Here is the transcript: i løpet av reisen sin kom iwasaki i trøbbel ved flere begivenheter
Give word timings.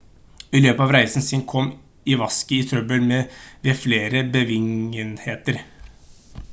i 0.59 0.59
løpet 0.65 0.85
av 0.85 0.93
reisen 0.95 1.25
sin 1.25 1.43
kom 1.51 1.67
iwasaki 2.13 2.59
i 2.61 2.65
trøbbel 2.71 3.05
ved 3.67 3.79
flere 3.83 4.23
begivenheter 4.37 5.63